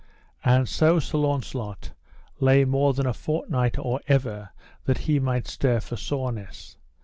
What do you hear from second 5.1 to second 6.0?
might stir for